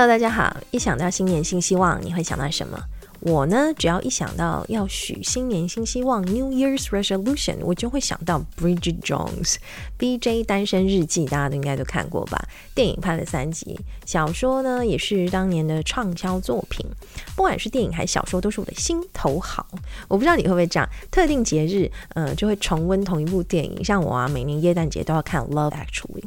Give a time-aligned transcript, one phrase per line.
[0.00, 0.56] Hello，大家好。
[0.70, 2.78] 一想到新年新希望，你会想到什么？
[3.18, 9.56] 我呢，只要一想到要许新年新希望 （New Year's Resolution），我就会想到 Bridget Jones
[9.98, 12.40] 《BJ 单身日记》，大家都应该都看过吧？
[12.76, 13.76] 电影拍了三集，
[14.06, 16.86] 小说呢也是当年的畅销作品。
[17.34, 19.66] 不管是电影还是小说，都是我的心头好。
[20.06, 23.84] 我不知道你会不会这样，特定节日，呃，就会重温同一部电影。
[23.84, 26.22] 像我啊，每年耶诞节都要看《Love Actually》。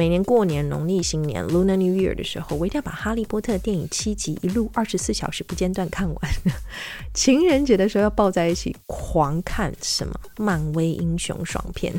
[0.00, 6.16] 每年过年、农历新年 （Lunar New Year） 的时候，我一定要把《哈利波特》电影七集一路二十四小时不间断看完。
[7.12, 11.92] 情人节的时候要抱在一起狂看什么漫威英雄爽片。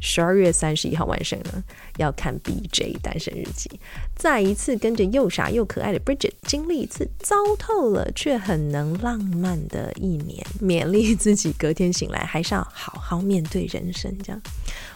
[0.00, 1.62] 十二月三十一号晚上呢，
[1.96, 3.68] 要看《BJ 单身日记》，
[4.14, 14.40] 再一次跟着又傻又可爱的 Bridget 经历一次糟透了却很能浪漫的一年，勉励自己隔天醒来还是要好好面对人生，这样。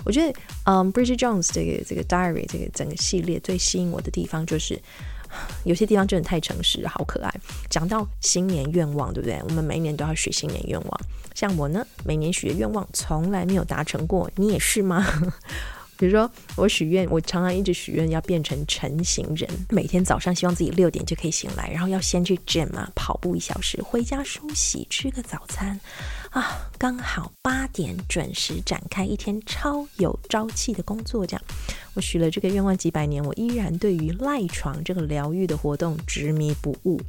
[0.04, 4.80] 我觉得，嗯，Bridget Jones 这个这个 Diary 这个整个系列最吸引我的地方，就是
[5.64, 7.32] 有些地方真的太诚实，好可爱。
[7.68, 9.40] 讲到新年愿望，对不对？
[9.48, 11.00] 我们每一年都要许新年愿望。
[11.34, 14.30] 像我呢，每年许的愿望从来没有达成过。
[14.36, 15.06] 你也是吗？
[15.96, 25.78] 比如说，我许愿，我常常一直许愿要变成成型人，每天早上希望自己六点就可以醒来，然后要先去 gym 啊，跑步一小时，回家梳洗，吃个早餐，
[26.30, 31.26] 啊，刚好八点准时展开一天超有朝气的工作。
[31.26, 31.42] 这样，
[31.94, 37.00] 我许了这个愿望几百年，我依然对于赖床这个疗愈的活动执迷不悟。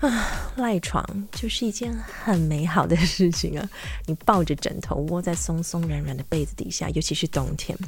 [0.00, 3.70] 啊，赖床就是一件很美好的事情啊！
[4.06, 7.78] 你抱着枕头窝在松松软软的被子底下，尤其是冬天，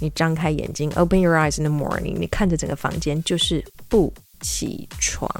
[0.00, 5.30] 你张开眼睛，open your eyes in the morning，你看着整个房间就是不起床，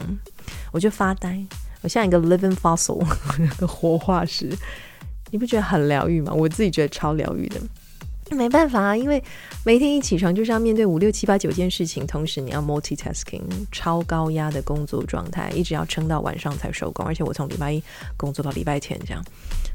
[0.70, 1.44] 我就发呆，
[1.80, 3.04] 我像一个 living fossil，
[3.58, 4.56] 个活化石，
[5.30, 6.32] 你不觉得很疗愈吗？
[6.32, 7.60] 我自己觉得超疗愈的。
[8.34, 9.22] 没办法啊，因为
[9.64, 17.04] 每天一起床就是要面对五六七八九件事情，同时你要 multitasking，超高压的工作状态，一直要撑到晚上才收工。
[17.06, 17.82] 而且我从礼拜一
[18.16, 19.22] 工作到礼拜天这样，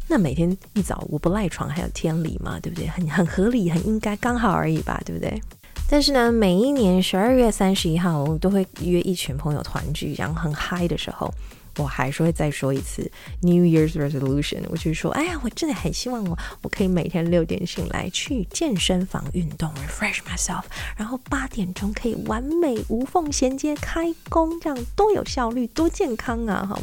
[0.08, 2.60] 那每天一早我不赖床还有天理吗？
[2.62, 2.88] 对不对？
[2.88, 5.42] 很很合理，很应该，刚好而已吧，对不对？
[5.90, 11.34] 但是呢，每一年十二月三十一号，我都会约一群朋友团聚，然后很嗨的时候。
[11.78, 13.10] 我还是会再说一次
[13.42, 20.64] New Year's Resolution，我就是说，哎呀，我真的很希望我我可以每天六点醒来去健身房运动，refresh myself，
[20.96, 26.66] 然后八点钟可以完美无缝衔接开工，这样多有效率，多健康啊！
[26.70, 26.80] 哈，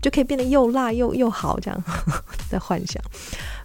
[0.00, 1.84] 就可以变得又辣又又好，这样
[2.50, 3.02] 在幻想。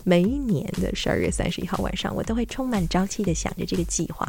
[0.03, 4.27] 每一年的十二月三十一号晚上，我都会充满朝气的想着这个计划，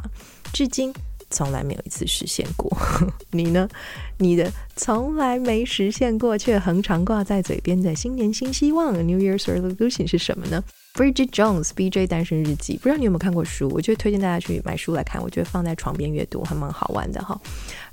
[0.52, 0.94] 至今。
[1.36, 2.74] 从来没有一次实现过，
[3.30, 3.68] 你呢？
[4.16, 10.64] 你的从来没实现过却横常挂在嘴边的新年新希望 （New Year's Resolution） 是什么呢
[10.96, 13.68] ？Bridget Jones《BJ 单身日记》，不知道你有没有看过书？
[13.68, 15.22] 我就推荐大家去买书来看。
[15.22, 17.38] 我觉得放在床边阅读还蛮好玩的哈。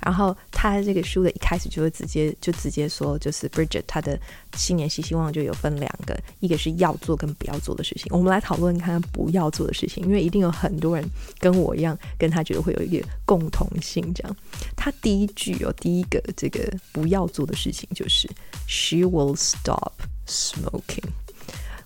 [0.00, 4.18] 然后他这个书的一开始就会直接就直接说，就是 Bridget 他的
[4.56, 8.06] 新年新希望就有分两个，一个是要做跟不要做的事情。
[8.08, 11.06] 我们来讨论看看不要做的事情，因为一定有很多人
[11.38, 14.02] 跟我一样，跟他觉得会有一个共同性。
[14.14, 14.36] 这样，
[14.74, 18.26] 他第一句哦，第一个这个不要做的事情就是
[18.66, 19.92] She will stop
[20.26, 21.04] smoking。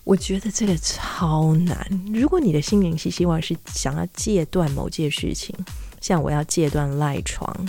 [0.08, 1.88] 我觉得这个超难。
[2.14, 5.56] 如果你的新年新希望是想要戒断某件事情，
[6.02, 7.66] 像我要戒断赖床，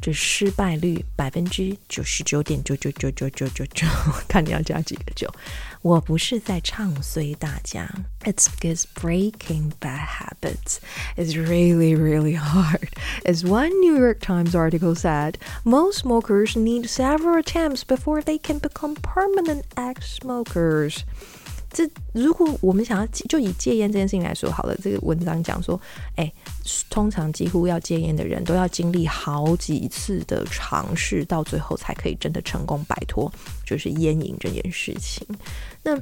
[0.00, 3.86] 这失败率百分之九十九点九九九九九九九，
[4.28, 5.28] 看你要加几个九。
[5.80, 7.88] 我不是在唱衰大家，
[8.22, 10.78] It's because breaking bad habits
[11.16, 12.88] is really really hard.
[13.24, 15.34] As one New York Times article said,
[15.64, 21.04] most smokers need several attempts before they can become permanent ex-smokers.
[21.69, 25.79] 这如果我们想要就以戒烟这件事情来说好了，这个文章讲说，
[26.15, 26.31] 哎，
[26.89, 33.31] 通常几乎要戒烟的人都要经历好几次的尝试，到最后才可以真的成功摆脱，
[33.65, 35.27] 就是烟瘾这件事情。
[35.83, 35.97] 那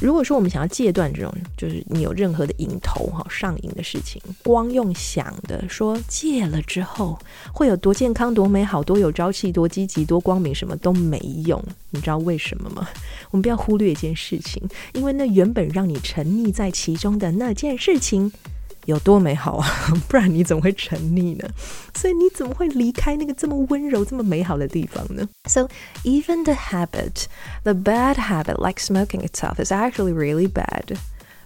[0.00, 7.18] 如果说我们想要戒断这种，就是你有任何的瘾头哈上瘾的事情，光用想的说戒了之后
[7.52, 11.62] 会有多健康、多美好、多有朝气、多积极、多光明，什么都没用。
[11.90, 12.86] 你知道为什么吗？
[13.30, 14.62] 我们不要忽略一件事情，
[14.92, 18.30] 因为那原本让你沉溺在其中的那件事情。
[18.85, 19.67] 有多美好啊！
[20.07, 21.47] 不然你怎么会沉溺呢？
[21.93, 25.29] 所以你怎么会离开那个这么温柔、这么美好的地方呢？
[25.45, 25.69] So
[26.03, 27.25] even the habit,
[27.63, 30.97] the bad habit, like smoking itself, is actually really bad,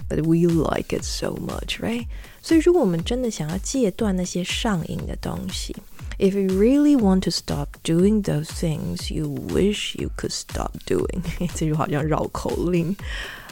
[0.08, 2.08] but we like it so much, right?
[2.42, 5.76] 所以如果我们真的想要戒断那些上瘾的东西，
[6.18, 11.22] if you really want to stop doing those things you wish you could stop doing，
[11.54, 12.96] 这句话好像绕口令。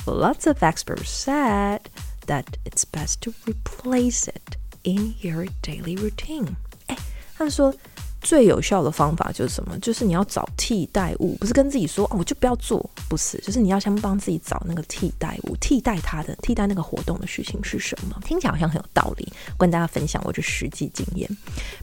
[0.05, 1.79] Lots of experts said.
[2.27, 6.55] That it's best to replace it in your daily routine。
[6.87, 6.97] 哎，
[7.37, 7.73] 他们说
[8.20, 9.78] 最有效的方法就是什么？
[9.78, 12.78] 就是你要找替代物，不是跟自己说哦，我就不要做，
[13.08, 18.20] 不是，就是你要先帮自己找那个替代物，替代它的，替代那个活动的事情是什么？
[18.24, 21.28] 听起来好像很有道理，跟大家分享我这实际经验。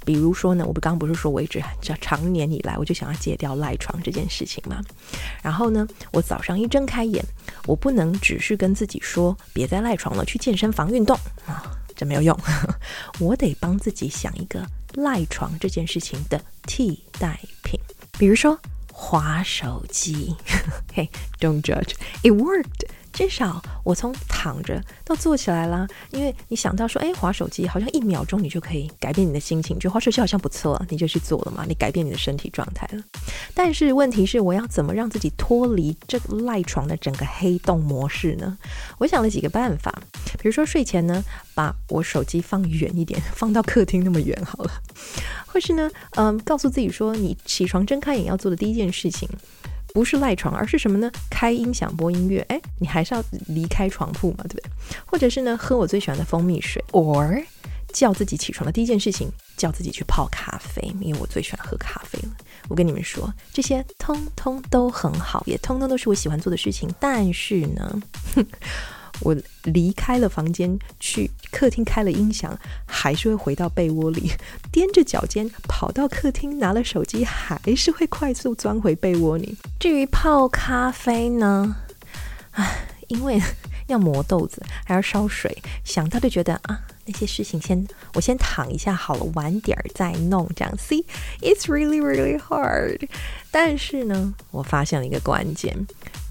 [0.06, 4.82] 比如说呢，我不刚刚不是说我一直这长年以来我就想要戒掉赖床这件事情吗？
[5.42, 7.24] 然后呢，我早上一睁开眼，
[7.66, 11.64] 我不能只是跟自己说别再赖床了，去健身房运动啊，
[11.96, 12.38] 这没有用，
[13.20, 14.66] 我得帮自己想一个。
[14.96, 17.80] 赖床这件事情的替代品，
[18.18, 18.60] 比如说
[18.92, 20.36] 滑手机。
[20.94, 21.10] Hey,
[21.40, 21.94] don't judge,
[22.24, 22.88] it worked.
[23.16, 33.02] 至少我从躺着到坐起来啦，因为你想到说，哎，滑手机好像一秒钟你就可以改变你的心情，就滑手机好像不错，你就去做了嘛，你改变你的身体状态了。
[33.54, 38.58] 但是问题是，我要怎么让自己脱离这个赖床的整个黑洞模式呢？
[38.98, 39.98] 我想了几个办法，
[40.38, 41.24] 比如说睡前呢，
[41.54, 44.72] 把我手机放远一点， 放到客厅那么远好了，
[45.48, 49.30] 或是呢，嗯，告诉自己说，你起床睁开眼要做的第一件事情。
[49.96, 51.10] 不是赖床，而是什么呢？
[51.30, 54.64] 开音响播音乐，哎，你还是要离开床铺嘛，对不对？
[55.06, 57.42] 或者是呢，喝我最喜欢的蜂蜜水，or
[57.94, 62.36] 叫自己起床的第一件事情，叫自己去泡咖啡，因为我最喜欢喝咖啡了。
[62.68, 68.02] 我跟你们说，这些通通都很好，也通通都是我喜欢做的事情，但是呢，
[68.36, 68.46] 哼。
[69.22, 74.32] 我离开了房间，去客厅开了音响，还是会回到被窝里，
[74.72, 79.58] 踮着脚尖跑到客厅拿了手机，还是会快速钻回被窝里。
[79.80, 81.76] 至于泡咖啡呢？
[82.52, 83.42] 唉，因为
[83.88, 86.82] 要磨豆子，还要烧水，想到就觉得啊。
[87.08, 90.50] 那些事情先我先躺一下好了，晚点再弄。
[90.56, 91.06] 这样，See,
[91.40, 93.08] it's really, really hard。
[93.52, 95.86] 但是呢，我发现了一个关键，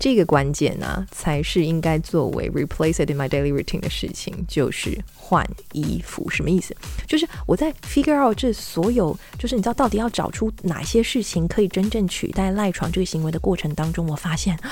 [0.04, 5.42] 这个关键呢、啊，才是应该作为 replace it in my daily routine 的事情，就是换
[5.72, 6.28] 衣服。
[6.28, 6.76] 什么意思？
[7.06, 14.58] 就是我在 figure out 这所有，就是你知道到底要找出哪些事情可以真正取代赖床这个行为的过程当中，我发现。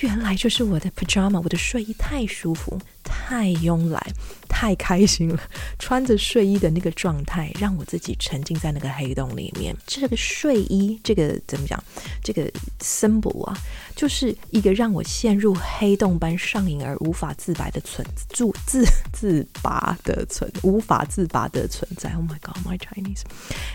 [0.00, 4.06] 原来就是我的 pajama，我的睡衣太舒服、太慵懒、
[4.56, 5.38] 太开心了。
[5.78, 9.76] 穿着睡衣的那个状态，让我自己沉浸在那个黑洞里面。
[9.86, 11.78] 这个睡衣，这个怎么讲？
[12.24, 12.50] 这个
[12.80, 13.54] symbol 啊，
[13.94, 18.82] 就是一个让我陷入黑洞般上瘾而无法自拔的存住自
[19.12, 22.10] 自拔的存无法自拔的存在。
[22.14, 23.24] Oh my god, my Chinese！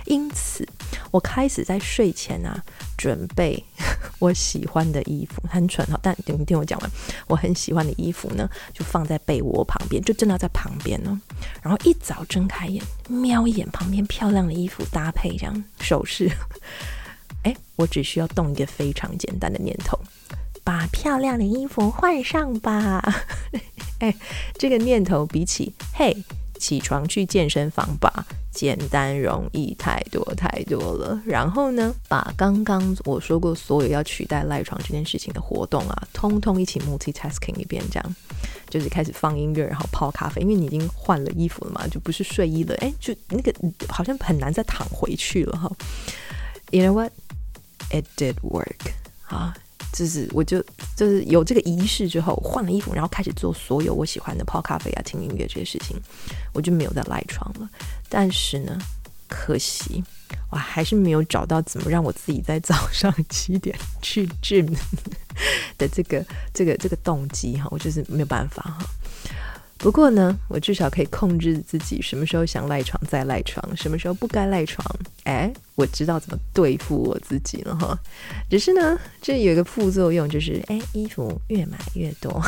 [0.06, 0.68] 因此，
[1.12, 2.60] 我开始在睡前啊，
[2.98, 3.64] 准备
[4.18, 6.18] 我喜欢的衣服，很蠢哈，但。
[6.26, 6.90] 你听我讲完，
[7.28, 11.20] 我很喜欢的衣服呢，就放在被窝旁边，就真的在旁旁边呢。
[11.62, 16.32] 然后一早睁开眼，瞄一眼旁边漂亮的衣服搭配，这样首饰。
[17.44, 20.00] 哎，我只需要动一个非常简单的念头，
[20.64, 23.04] 把漂亮的衣服换上吧。
[24.00, 24.16] 哎，
[24.58, 26.16] 这个念头比起嘿。
[26.62, 28.24] 起床去健身房吧，
[28.54, 31.20] 简单容易太多太多了。
[31.26, 38.16] 然后呢，把刚刚我说过所有要取代赖床这件事情的活动啊，通通一起 multitasking 一遍，这样
[38.72, 42.74] 就是开始放音乐，然后泡咖啡，因为你已经换了衣服了嘛，就不是睡衣了。
[42.78, 43.54] 哎，就那个
[43.88, 45.72] 好像很难再躺回去了哈。
[46.72, 47.12] You know what?
[47.92, 48.94] It did work
[49.28, 49.54] 啊。
[49.94, 50.64] 就是，我就
[50.96, 55.98] 就是有这个仪式之后，换了衣服，然后开始做所有我喜欢的泡咖啡啊、听音乐这些事情，
[56.54, 57.70] 我就没有再赖床了。
[58.08, 58.80] 但是呢，
[59.28, 60.02] 可惜
[60.50, 64.74] 我还是没有找到怎么让我自己在早上七点去 gym
[65.78, 66.26] 的这个
[66.62, 68.86] 这个这个动机哈，我就是没有办法哈。
[69.80, 74.86] 不过呢，我至少可以控制自己什么时候想赖床再赖床，什么时候不该赖床。
[75.24, 77.98] 哎，我知道怎么对付我自己了哈。
[78.48, 82.40] 只是呢，这有一个副作用，就是哎，衣服越买越多。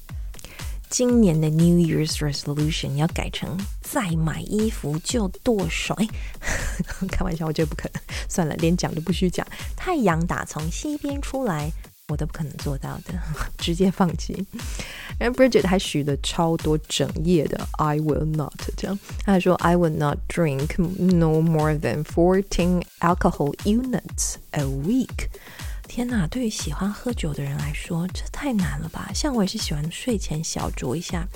[0.90, 5.94] 今年的 New Year's Resolution 要改成再买衣服就剁手。
[5.94, 6.06] 哎，
[7.10, 8.02] 开玩笑，我觉得不可能。
[8.28, 9.46] 算了，连讲都不许讲。
[9.76, 11.72] 太阳打从西边出来。
[12.10, 13.14] 我都不可能做到的，
[13.56, 14.44] 直接放弃。
[15.18, 23.54] 然后 Bridget 还许了超多整夜的 I will not 这样，他还说 I will not drink no more than fourteen alcohol
[23.64, 25.28] units a week。
[25.86, 29.10] 天哪，对于喜欢喝酒的人来说，这太难了吧？
[29.14, 31.26] 像我也是喜欢睡前小酌一下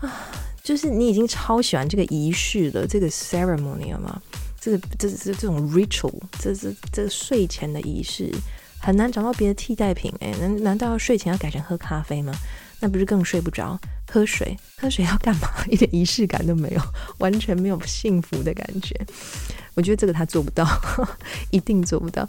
[0.00, 0.28] 啊，
[0.62, 4.22] 就是你已经超喜欢这个仪式了，这个 ceremony 了吗？
[4.60, 8.30] 这个这这这种 ritual，这这这睡前的仪式。
[8.84, 12.34] 很难找到别的替代品诶，难难道睡前要改成喝咖啡吗？
[12.80, 13.80] 那不是更睡不着？
[14.06, 15.48] 喝水，喝水要干嘛？
[15.70, 16.80] 一点仪式感都没有，
[17.18, 18.94] 完全没有幸福的感觉。
[19.74, 20.66] 我觉得这个他做不到，
[21.50, 22.28] 一定做不到。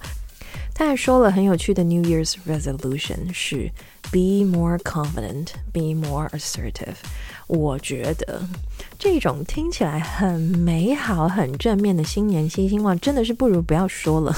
[0.74, 3.70] 他还说了很有趣的 New Year's resolution 是
[4.12, 6.96] be more confident, be more assertive。
[7.48, 8.42] 我觉得
[8.98, 14.34] 这种听起来很美好、很正面的新年新希望，真的是不如不要说了。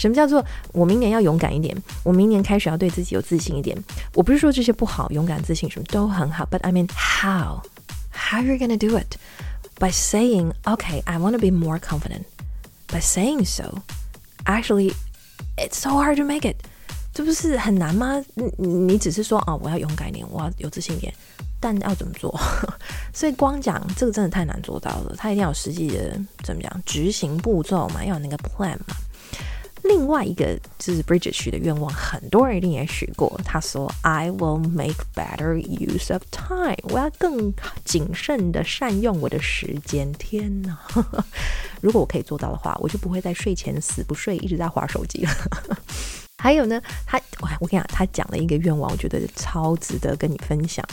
[0.00, 0.42] 什么叫做
[0.72, 1.76] 我明年要勇敢一点？
[2.02, 3.76] 我明年开始要对自己有自信一点。
[4.14, 6.46] 我不是说这些不好，勇敢、自信什么都很好。
[6.50, 7.62] But I mean, how?
[8.10, 9.16] How are you gonna do it?
[9.78, 12.24] By saying, "Okay, I want to be more confident."
[12.88, 13.82] By saying so,
[14.44, 14.94] actually.
[15.56, 16.56] It's so hard to make it，
[17.12, 18.24] 这不是很难吗？
[18.34, 21.12] 你你只是说啊、哦，我要勇敢一点，我要有自信一点，
[21.60, 22.34] 但要怎么做？
[23.12, 28.96] 所以光讲这个真的太难做到了，他一定要有实际的怎么讲执行步骤嘛，要有那个 plan 嘛。
[29.90, 33.40] 另外一个就是 Bridget 许的愿望，很多人一定也许过。
[33.44, 37.52] 他说：“I will make better use of time。”我要更
[37.84, 40.12] 谨慎的善用我的时间。
[40.12, 40.78] 天哪！
[41.82, 45.32] 如果我可以做到的话，我就不会在睡前死不睡，一直在划手机了。
[46.38, 50.86] 还有呢，他我我跟你讲，他讲了一个愿望，我觉得超值得跟你分享。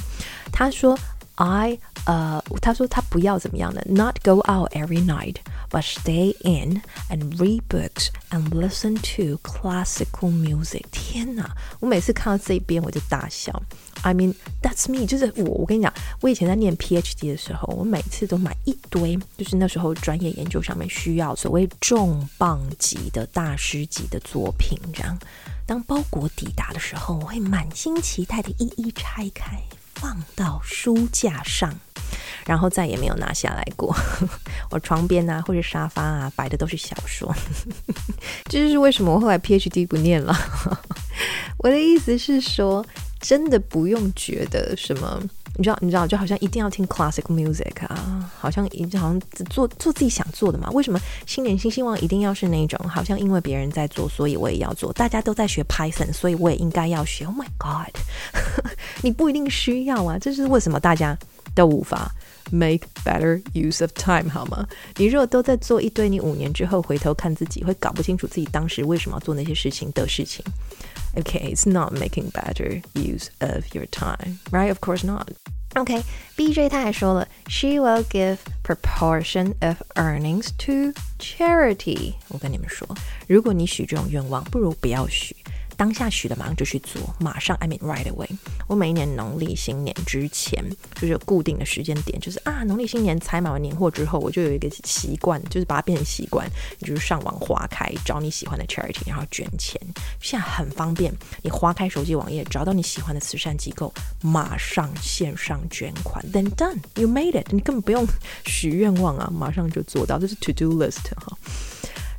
[0.52, 0.98] 他说
[1.38, 5.36] ：“I 呃，他说他不要怎么样的，not go out every night。”
[5.70, 10.84] But stay in and read books and listen to classical music。
[10.92, 11.52] 天哪！
[11.82, 13.62] 我每次看到这边我就大笑。
[14.04, 15.06] I mean, that's me。
[15.06, 24.80] 就是我，我跟你讲，我以前在念 PhD 的时候，我每次都买一堆，就是那时候专业研究上面需要所谓重磅级的大师级的作品。
[24.94, 25.20] 这样，
[25.66, 29.62] 当包裹抵达的时候，我会满心期待的一一拆开，
[30.00, 31.74] 放到书架上。
[32.46, 33.94] 然后再也没有拿下来过。
[34.72, 37.36] 我床边啊，或者沙发啊，摆的都是小说。
[38.48, 40.34] 这就是为什么我后来 PhD 不念了。
[41.60, 42.86] 我的意思是说，
[43.20, 45.22] 真的不用觉得什么，
[45.58, 50.70] 你知道，你知道，就好像一定要听 classic music 啊，好像一好像做做自己想做的嘛。
[50.72, 54.94] 为什么新年新希望一定要是那种，好像因为别人在做，所以我也要做。
[54.94, 57.26] 大家都在学 Python，所以我也应该要学。
[57.26, 57.94] Oh my God，
[59.02, 60.18] 你不一定需要啊。
[60.20, 61.18] 这是为什么大家
[61.56, 62.12] 都无法。
[62.50, 64.66] Make better use of time，好吗？
[64.96, 70.46] 你如果都在做一堆，你五年之后回头看自己，会搞不清楚自己当时为什么要做那些事情的事情。
[71.15, 74.71] Okay, it's not making better use of your time, right?
[74.71, 75.29] Of course not.
[75.75, 76.03] Okay,
[76.37, 82.15] BJ 他还说了，She will give proportion of earnings to charity。
[82.29, 82.87] 我跟你们说，
[83.27, 85.35] 如果你许这种愿望，不如不要许。
[85.78, 88.28] 当下许的马上就去做，马上 I mean right away。
[88.68, 90.62] 我每一年农历新年之前，
[90.96, 99.80] 就是有固定的时间点，就是啊，农历新年采买完年货之后，我就有一个习惯，就是把它变成习惯，你就是上网划开找你喜欢的 charity，然后捐钱。
[100.20, 107.48] 现在很方便，你划开手机网页，找到你喜欢的慈善机构，马上线上捐款，then done, you made it。
[107.52, 108.04] 你根本不用
[108.46, 111.38] 许愿望啊，马上就做到，这是 to do list 哈。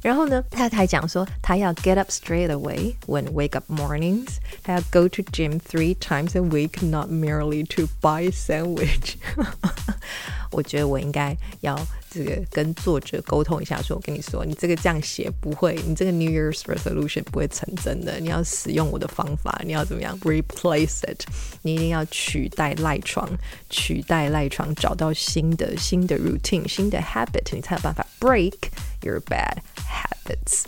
[0.02, 6.42] 然后呢，他还讲说，他要 get up straight away when wake up mornings，他要 go to gym three times a
[6.42, 9.16] week，not merely to buy sandwich。
[10.52, 11.76] 我觉得我应该要
[12.11, 18.19] 这个跟作者沟通一下，说我跟你说，你这个这样写不会，你这个 New Year's resolution 不会成真的。
[18.21, 21.25] 你要使用我的方法，你要怎么样 replace it？
[21.63, 23.29] 你一定要取代赖床，
[23.71, 28.55] 取代赖床，找到新的新的 routine，新的 habit，你才有办法 break
[29.03, 30.65] your bad habits。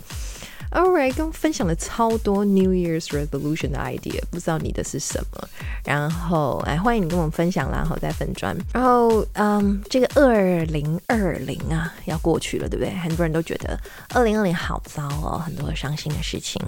[0.71, 5.49] Alright，跟我分享了超多 New Year's Revolution 的 idea，不知道你的是什么？
[5.83, 8.55] 然后来欢迎你跟我们分享，然后再分专。
[8.73, 12.95] 然后，嗯，这个二零二零啊，要过去了，对不对？
[12.95, 13.77] 很多人都觉得
[14.13, 16.61] 二零二零好糟哦，很多伤心的事情，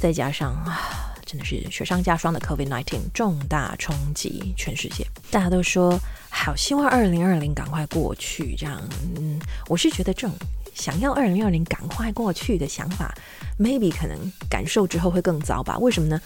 [0.00, 8.80] 再加上啊，真的是雪上加霜的 COVID-19 重大冲击全世界，大家都说好希望二零二零赶快过去，这样，
[9.16, 10.34] 嗯，我是觉得这种。
[10.82, 13.14] 想要二零二零赶快过去的想法
[13.56, 14.18] ，maybe 可能
[14.50, 15.78] 感受之后会更糟吧？
[15.78, 16.20] 为什么呢？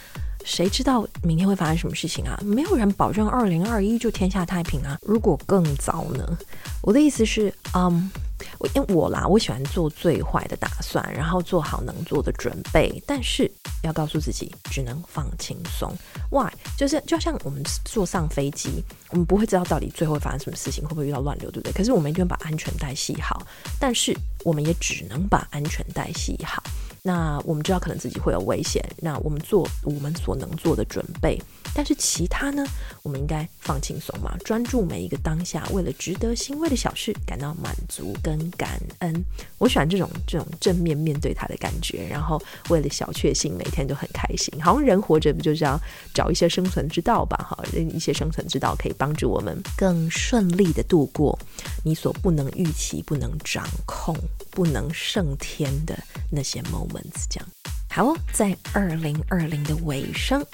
[0.47, 2.41] 谁知道明天会发生什么事情啊？
[2.43, 4.97] 没有人保证二零二一就天下太平啊！
[5.03, 6.39] 如果更糟呢？
[6.81, 8.11] 我的意思是，嗯。
[8.59, 13.51] 我因为我啦，我喜欢做最坏的打算，然后做好能做的准备，但是
[13.83, 15.93] 要告诉自己，只能放轻松。
[16.31, 16.51] Why？
[16.77, 21.73] 就是就像我们坐上飞机，我们不会知道到底最后会发生什么事情，会不会遇到乱流，对不对？
[21.73, 23.47] 可是我们一定要把安全带系好，
[23.79, 26.63] 但是我们也只能把安全带系好。
[27.07, 31.41] 那我们知道可能自己会有危险，那我们做我们所能做的准备，
[31.73, 32.67] 但是其他呢，
[33.05, 39.25] 我们应该放轻松嘛，专注每一个当下，为了值得欣慰的小事感到满足跟感恩。
[39.59, 44.53] 我喜欢这种这种正面面对它的感觉，然后为了小确幸，每天都很开心。
[44.61, 45.81] 好像人活着不就是要
[46.13, 47.37] 找一些生存之道吧？
[47.49, 51.39] 哈，一些生存之道可以帮助我们更顺利的度过
[51.85, 54.13] 你所不能预期、不能掌控、
[54.57, 55.95] 不能胜天的
[56.31, 57.27] 那些 moments。
[57.29, 57.47] 这样
[57.91, 60.45] 好，在二零二零的尾声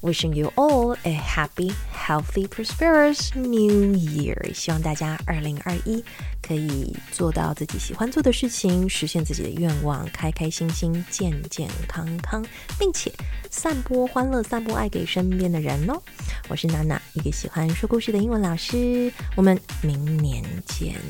[0.00, 4.52] ，Wishing you all a happy, healthy, prosperous New Year。
[4.54, 6.02] 希望大家二零二一
[6.42, 12.44] 可以做到自己喜欢做的事情，实现自己的愿望，开开心心、健健康康，
[12.78, 13.12] 并且
[13.50, 16.02] 散播欢乐、散播爱给身边的人哦。
[16.48, 19.12] 我是娜娜，一个喜欢说故事的英文老师。
[19.36, 21.00] 我们明年见。